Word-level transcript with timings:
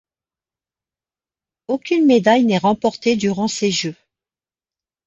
Aucune 1.67 2.07
médaille 2.07 2.43
n'est 2.45 2.57
remportée 2.57 3.15
durant 3.15 3.47
ces 3.47 3.69
Jeux. 3.69 3.95